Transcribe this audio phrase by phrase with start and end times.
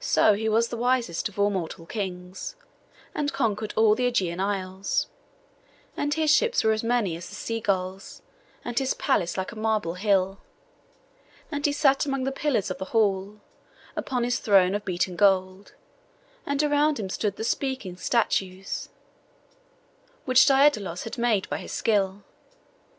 [0.00, 2.56] So he was the wisest of all mortal kings,
[3.14, 5.06] and conquered all the Ægean isles;
[5.96, 8.20] and his ships were as many as the sea gulls,
[8.66, 10.40] and his palace like a marble hill.
[11.50, 13.40] And he sat among the pillars of the hall,
[13.96, 15.72] upon his throne of beaten gold,
[16.44, 18.90] and around him stood the speaking statues
[20.26, 22.24] which Daidalos had made by his skill.